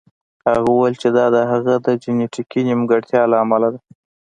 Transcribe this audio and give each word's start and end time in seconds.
هغه 0.47 0.61
وویل 0.71 0.95
چې 1.01 1.07
دا 1.17 1.25
د 1.35 1.37
هغه 1.51 1.73
د 1.85 1.87
جینیتیکي 2.03 2.59
نیمګړتیا 2.69 3.21
له 3.31 3.35
امله 3.43 3.67
ده 3.73 3.79